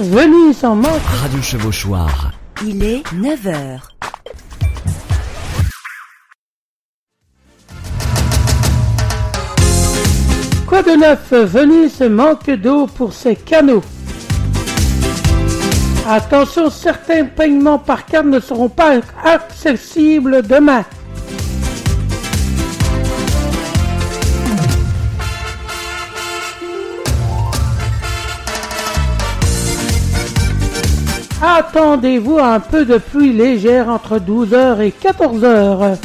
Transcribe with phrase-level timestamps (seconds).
[0.00, 1.02] Venise en manque.
[1.02, 2.30] Radio Chevauchoir.
[2.64, 3.80] Il est 9h.
[10.68, 11.32] Quoi de neuf?
[11.32, 13.82] Venise manque d'eau pour ses canaux.
[16.08, 20.84] Attention, certains paiements par carte ne seront pas accessibles demain.
[31.40, 35.96] Attendez-vous à un peu de pluie légère entre 12h et 14h.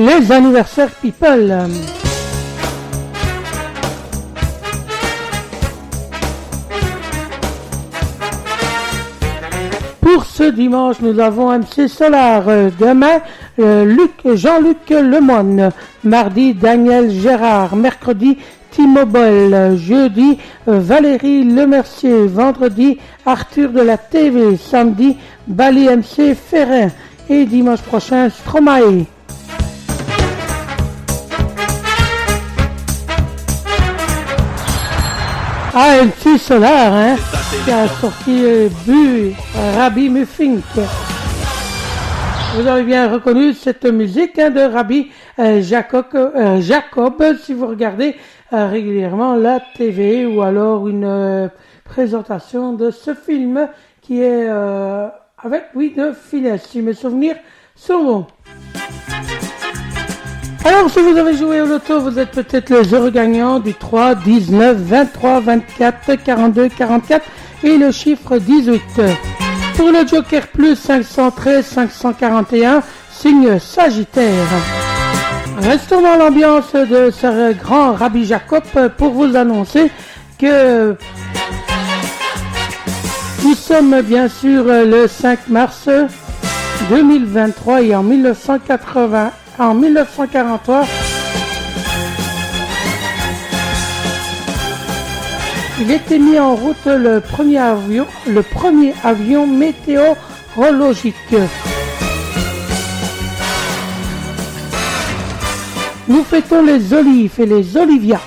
[0.00, 1.54] Les anniversaires people.
[10.00, 12.44] Pour ce dimanche, nous avons MC Solar.
[12.78, 13.20] Demain,
[13.58, 15.70] euh, Luc, Jean-Luc Lemoine.
[16.02, 17.76] Mardi, Daniel Gérard.
[17.76, 18.38] Mercredi,
[18.70, 19.76] T-Mobile.
[19.76, 22.26] Jeudi, Valérie Lemercier.
[22.26, 24.56] Vendredi, Arthur de la TV.
[24.56, 26.88] Samedi, Bali MC Ferrin.
[27.28, 29.04] Et dimanche prochain, Stromae.
[35.82, 37.16] Ah, MC Solar, hein,
[37.64, 39.32] qui a sorti euh, Bu,
[39.78, 40.62] Rabbi Muffink.
[42.54, 47.66] Vous avez bien reconnu cette musique hein, de Rabbi euh, Jacob, euh, Jacob, si vous
[47.66, 48.14] regardez
[48.52, 51.48] euh, régulièrement la TV ou alors une euh,
[51.86, 53.66] présentation de ce film
[54.02, 55.08] qui est euh,
[55.42, 57.36] avec, oui, de finesse, si mes souvenirs
[57.74, 58.26] sont bons.
[60.62, 64.14] Alors, si vous avez joué au loto, vous êtes peut-être les heureux gagnants du 3,
[64.16, 67.24] 19, 23, 24, 42, 44
[67.64, 68.82] et le chiffre 18.
[69.76, 74.48] Pour le Joker Plus 513, 541, signe Sagittaire.
[75.62, 78.62] Restons dans l'ambiance de ce grand Rabbi Jacob
[78.98, 79.90] pour vous annoncer
[80.38, 80.94] que
[83.42, 85.88] nous sommes bien sûr le 5 mars
[86.90, 90.86] 2023 et en 1980 en 1943.
[95.80, 101.14] Il était mis en route le premier avion, le premier avion météorologique.
[106.08, 108.20] Nous fêtons les olives et les olivias.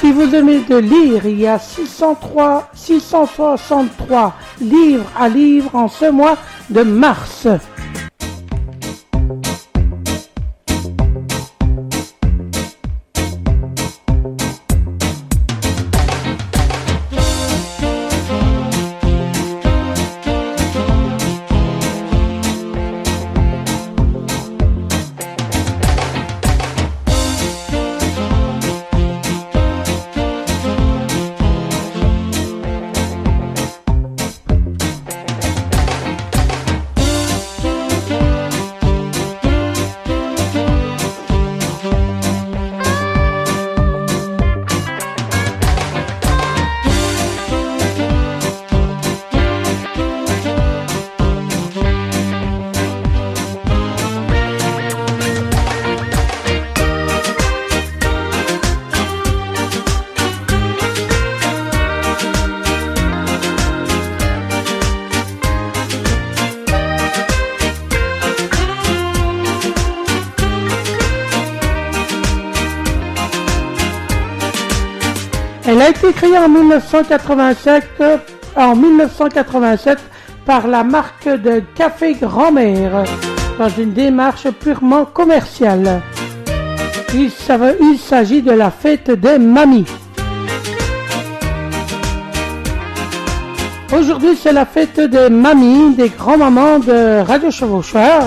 [0.00, 6.10] Si vous aimez de lire, il y a 603, 663 livres à lire en ce
[6.10, 6.36] mois
[6.70, 7.48] de mars.
[75.66, 78.02] A été créé en 1987,
[78.56, 79.98] en 1987
[80.44, 83.04] par la marque de café Grand-Mère
[83.58, 86.02] dans une démarche purement commerciale.
[87.14, 87.30] Il,
[87.80, 89.86] il s'agit de la fête des mamies.
[93.96, 98.22] Aujourd'hui, c'est la fête des mamies, des grands-mamans de Radio Chevaucheur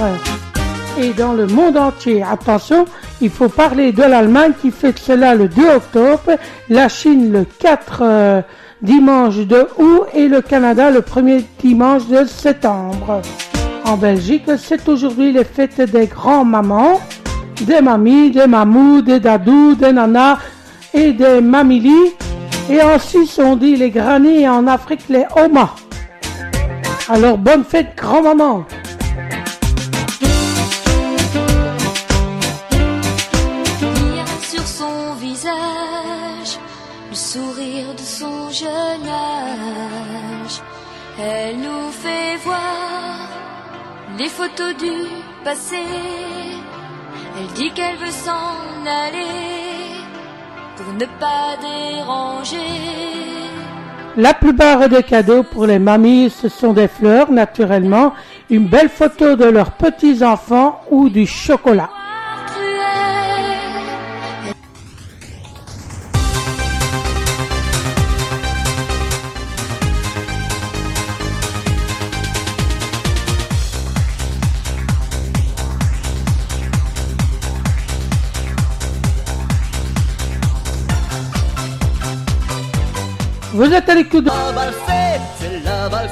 [0.99, 2.23] et dans le monde entier.
[2.23, 2.85] Attention,
[3.21, 6.37] il faut parler de l'Allemagne qui fête cela le 2 octobre,
[6.69, 8.41] la Chine le 4 euh,
[8.81, 13.21] dimanche de août et le Canada le 1er dimanche de septembre.
[13.85, 16.99] En Belgique, c'est aujourd'hui les fêtes des grands-mamans,
[17.61, 20.37] des mamies, des mamous, des dadous, des nanas
[20.93, 22.13] et des mamili
[22.69, 25.73] et en Suisse, on dit les granits et en Afrique, les Oma.
[27.07, 28.65] Alors, bonne fête, grand-maman.
[37.09, 40.61] Le sourire de son jeune âge.
[41.19, 43.29] Elle nous fait voir
[44.17, 44.91] les photos du
[45.43, 45.83] passé.
[47.39, 50.03] Elle dit qu'elle veut s'en aller
[50.75, 52.57] pour ne pas déranger.
[54.15, 58.13] La plupart des cadeaux pour les mamies, ce sont des fleurs, naturellement,
[58.49, 61.89] une belle photo de leurs petits-enfants ou du chocolat.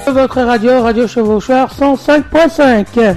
[0.05, 3.15] De votre radio, Radio Chevaucheur 105.5.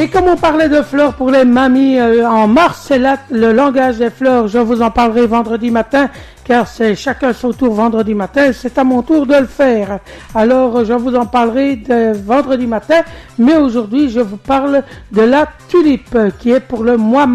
[0.00, 3.52] Et comme on parlait de fleurs pour les mamies euh, en mars, c'est là le
[3.52, 4.46] langage des fleurs.
[4.46, 6.08] Je vous en parlerai vendredi matin,
[6.44, 8.52] car c'est chacun son tour vendredi matin.
[8.52, 9.98] C'est à mon tour de le faire.
[10.36, 13.02] Alors, je vous en parlerai de vendredi matin,
[13.38, 17.26] mais aujourd'hui, je vous parle de la tulipe, qui est pour le mois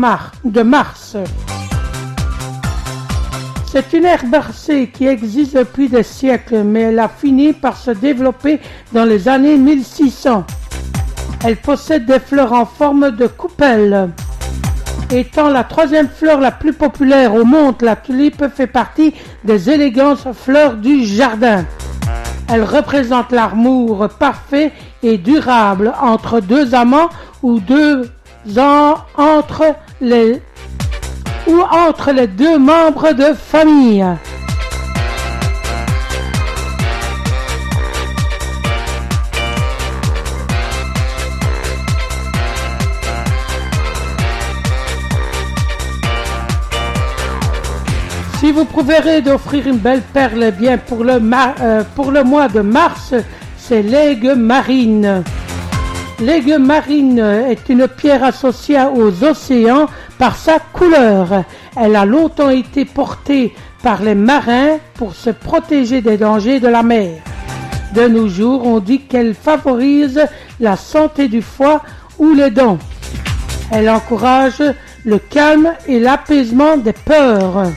[0.45, 1.18] de mars.
[3.71, 8.60] C'est une herbacée qui existe depuis des siècles, mais elle a fini par se développer
[8.94, 10.44] dans les années 1600.
[11.45, 14.10] Elle possède des fleurs en forme de coupelle.
[15.12, 19.13] Étant la troisième fleur la plus populaire au monde, la tulipe fait partie
[19.44, 21.63] des élégantes fleurs du jardin.
[22.51, 24.71] Elle représente l'amour parfait
[25.04, 27.10] et durable entre deux amants
[27.44, 28.10] ou deux
[28.57, 30.42] ans entre les
[31.50, 34.06] ou entre les deux membres de famille.
[48.40, 51.19] Si vous préférez d'offrir une belle perle, eh bien pour le,
[51.62, 53.13] euh, pour le mois de mars,
[53.57, 55.24] c'est l'aigle marine.
[56.21, 59.86] L'aigle marine est une pierre associée aux océans
[60.18, 61.45] par sa couleur.
[61.77, 66.83] Elle a longtemps été portée par les marins pour se protéger des dangers de la
[66.83, 67.21] mer.
[67.95, 70.21] De nos jours, on dit qu'elle favorise
[70.59, 71.83] la santé du foie
[72.18, 72.80] ou les dents.
[73.71, 74.61] Elle encourage
[75.06, 77.71] le calme et l'apaisement des peurs.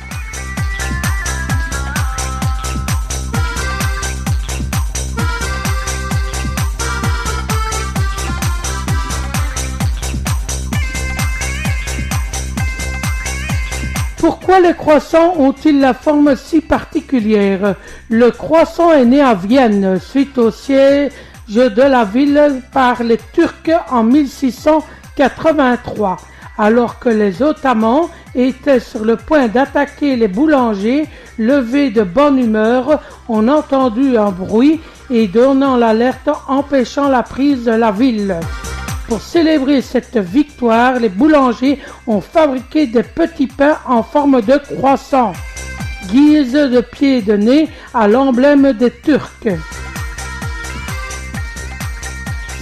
[14.52, 17.74] Pourquoi les croissants ont-ils la forme si particulière?
[18.10, 21.10] Le croissant est né à Vienne suite au siège
[21.48, 26.18] de la ville par les Turcs en 1683.
[26.58, 33.00] Alors que les Ottomans étaient sur le point d'attaquer les boulangers, levés de bonne humeur,
[33.30, 38.36] ont entendu un bruit et donnant l'alerte empêchant la prise de la ville.
[39.12, 45.34] Pour célébrer cette victoire, les boulangers ont fabriqué des petits pains en forme de croissant,
[46.10, 49.52] guise de pied de nez à l'emblème des Turcs.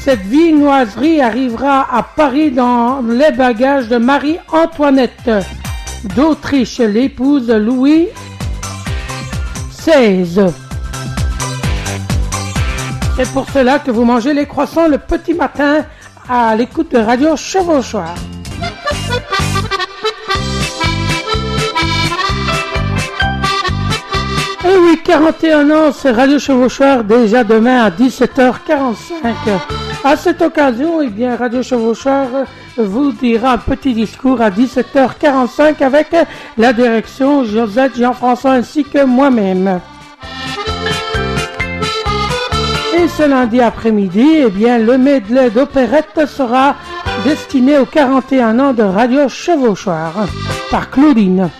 [0.02, 5.30] Cette viennoiserie arrivera à Paris dans les bagages de Marie-Antoinette
[6.16, 8.08] d'Autriche, l'épouse Louis
[9.86, 10.50] XVI.
[13.16, 15.84] C'est pour cela que vous mangez les croissants le petit matin
[16.32, 18.14] à l'écoute de Radio Chevauchoir.
[24.64, 29.34] Et oui, 41 ans, c'est Radio Chevauchoir déjà demain à 17h45.
[30.04, 32.28] À cette occasion, eh bien, Radio Chevauchoir
[32.76, 36.14] vous dira un petit discours à 17h45 avec
[36.56, 39.80] la direction Josette Jean-François ainsi que moi-même.
[43.20, 46.76] Ce lundi après-midi, eh bien, le medley d'opérette sera
[47.22, 50.26] destiné aux 41 ans de Radio Chevauchoir
[50.70, 51.50] par Claudine.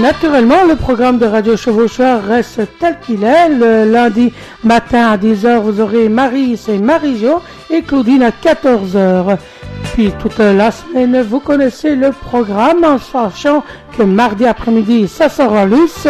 [0.00, 3.50] Naturellement, le programme de Radio Chevauchoir reste tel qu'il est.
[3.50, 4.32] Le lundi
[4.64, 9.36] matin à 10h, vous aurez Marie, c'est Marie-Jo, et Claudine à 14h.
[9.96, 13.64] Toute la semaine, vous connaissez le programme en sachant
[13.96, 16.06] que mardi après-midi, ça sera Luce.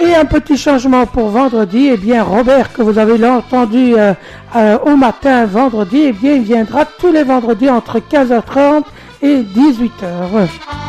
[0.00, 4.12] Et un petit changement pour vendredi, eh bien Robert que vous avez entendu euh,
[4.56, 8.82] euh, au matin vendredi, eh bien il viendra tous les vendredis entre 15h30
[9.22, 10.85] et 18h.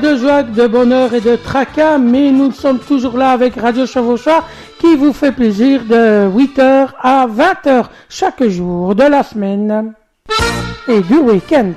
[0.00, 4.48] De joie, de bonheur et de tracas, mais nous sommes toujours là avec Radio Chevauchoir
[4.80, 9.92] qui vous fait plaisir de 8h à 20h chaque jour de la semaine
[10.88, 11.72] et du week-end.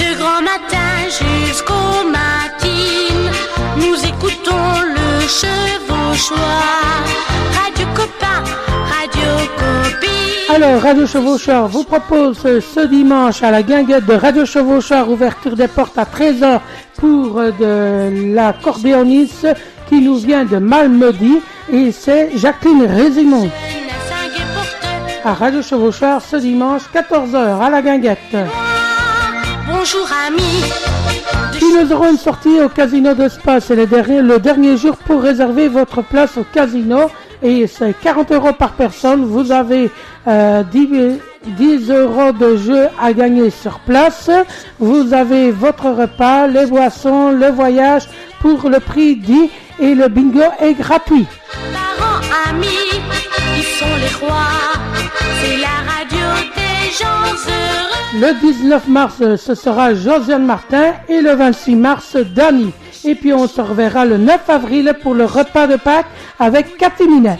[0.00, 3.30] De grand matin jusqu'au matin,
[3.76, 5.62] nous écoutons le Copine.
[10.54, 15.66] Alors, Radio Chevauchoir vous propose ce dimanche à la guinguette de Radio Chevauchoir, ouverture des
[15.66, 16.60] portes à 13h
[16.98, 19.48] pour euh, de l'accordéoniste
[19.88, 21.40] qui nous vient de Malmedy
[21.72, 23.50] et c'est Jacqueline Résimon.
[25.24, 28.36] À Radio Chevauchoir ce dimanche 14h à la guinguette.
[29.66, 30.64] Bonjour amis.
[31.52, 33.58] Puis nous aurons une sortie au casino de Spa.
[33.58, 37.08] C'est le dernier, le dernier jour pour réserver votre place au casino.
[37.42, 39.24] Et c'est 40 euros par personne.
[39.24, 39.90] Vous avez
[40.28, 44.30] euh, 10, 10 euros de jeu à gagner sur place.
[44.78, 48.08] Vous avez votre repas, les boissons, le voyage
[48.40, 51.26] pour le prix dit et le bingo est gratuit.
[51.72, 52.20] Parents,
[52.50, 53.00] amis,
[53.56, 54.72] ils sont les rois.
[55.40, 57.92] C'est la radio des gens heureux.
[58.20, 62.72] Le 19 mars, ce sera Josiane Martin et le 26 mars, Dani.
[63.04, 66.06] Et puis on se reverra le 9 avril pour le repas de Pâques
[66.38, 67.38] avec Cathy Minet.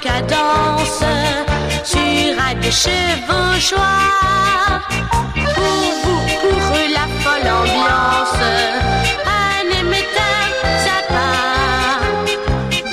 [0.00, 1.02] Cadence
[1.84, 3.80] sur Radio Chevauchoir.
[5.54, 8.42] Pour vous, pour la folle ambiance,
[9.26, 10.48] un émetteur,
[10.84, 12.00] ça part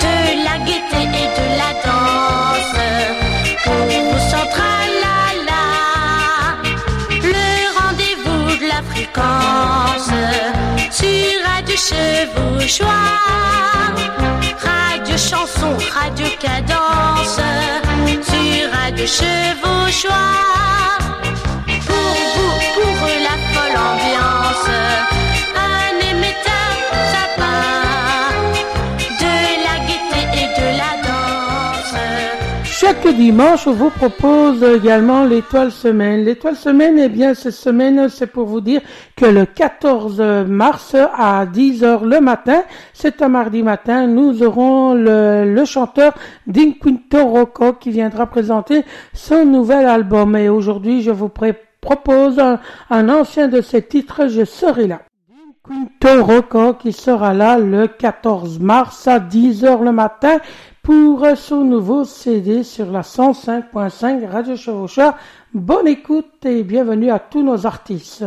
[0.04, 2.78] de la gaieté et de la danse.
[3.64, 4.20] Pour vous,
[5.04, 5.20] la
[5.50, 5.66] la.
[7.22, 10.12] Le rendez-vous de la fréquence
[10.92, 13.35] sur Radio Chevauchoir, Radio
[15.46, 17.40] Chanson, Radio Cadence
[18.24, 21.15] sur Radio Chevauchoir.
[33.06, 36.24] Chaque dimanche, on vous propose également l'étoile semaine.
[36.26, 38.82] L'étoile semaine, eh bien, cette semaine, c'est pour vous dire
[39.16, 45.64] que le 14 mars à 10h le matin, c'est un mardi matin, nous aurons le,
[45.66, 46.16] chanteur
[46.48, 48.84] Dinquinto Rocco qui viendra présenter
[49.14, 50.36] son nouvel album.
[50.36, 51.30] Et aujourd'hui, je vous
[51.82, 55.02] propose un, ancien de ses titres, Je serai là.
[55.64, 60.38] Quinto Rocco qui sera là le 14 mars à 10h le matin
[60.86, 65.18] pour son nouveau CD sur la 105.5 Radio Chevauchoir.
[65.51, 68.24] Bonne écoute et bienvenue à tous nos artistes.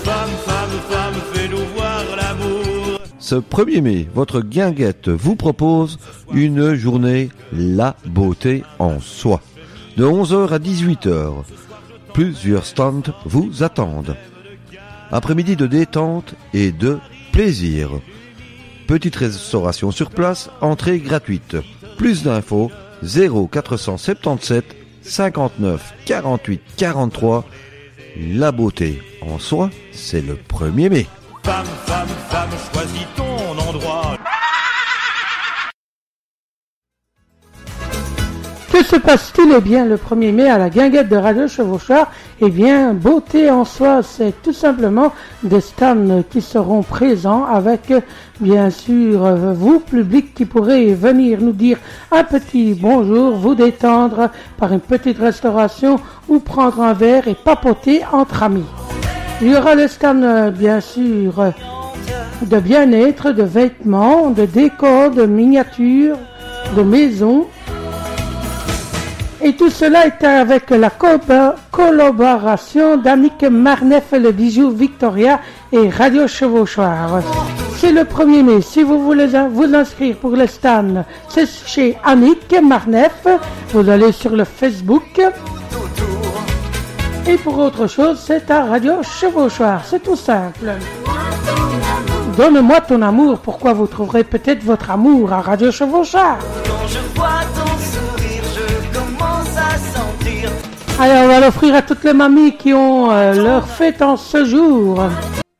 [0.00, 2.98] Femme, femme, femme, fais-nous voir l'amour.
[3.20, 6.00] Ce 1er mai, votre guinguette vous propose
[6.32, 9.40] une journée La beauté en soi.
[9.96, 11.34] De 11h à 18h,
[12.12, 14.16] plusieurs stands vous attendent.
[15.12, 16.98] Après-midi de détente et de
[17.30, 17.90] plaisir.
[18.88, 21.56] Petite restauration sur place, entrée gratuite.
[21.96, 22.70] Plus d'infos
[23.02, 24.64] 0477
[25.02, 27.44] 59 48 43.
[28.32, 31.06] La beauté en soi, c'est le 1er mai.
[31.42, 32.48] Femme, femme, femme,
[38.76, 42.10] Que se passe-t-il bien, le 1er mai à la guinguette de Radio Chevauchard,
[42.42, 47.90] eh bien, beauté en soi, c'est tout simplement des stands qui seront présents avec,
[48.38, 51.78] bien sûr, vous, public, qui pourrez venir nous dire
[52.12, 54.28] un petit bonjour, vous détendre
[54.58, 58.66] par une petite restauration ou prendre un verre et papoter entre amis.
[59.40, 61.32] Il y aura le stand, bien sûr,
[62.42, 66.18] de bien-être, de vêtements, de décors, de miniatures,
[66.76, 67.46] de maisons,
[69.42, 71.06] et tout cela est avec la co-
[71.70, 75.40] collaboration d'Annick Marnef, le bijou Victoria
[75.72, 77.20] et Radio Chevauchoir.
[77.76, 78.60] C'est le 1er mai.
[78.62, 83.26] Si vous voulez vous inscrire pour le stand, c'est chez Annick Marnef.
[83.74, 85.20] Vous allez sur le Facebook.
[87.28, 89.82] Et pour autre chose, c'est à Radio Chevauchoir.
[89.84, 90.72] C'est tout simple.
[92.38, 93.38] Donne-moi ton amour.
[93.38, 96.38] Pourquoi vous trouverez peut-être votre amour à Radio Chevauchoir?
[100.98, 104.46] Alors, on va l'offrir à toutes les mamies qui ont euh, leur fête en ce
[104.46, 104.98] jour.